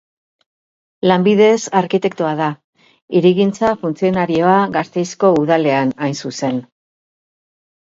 Lanbidez 1.11 1.59
arkitektoa 1.79 2.31
da; 2.39 2.47
hirigintza-funtzionarioa 3.19 4.57
Gasteizko 4.79 5.33
Udalean, 5.45 5.95
hain 6.09 6.19
zuzen. 6.27 6.61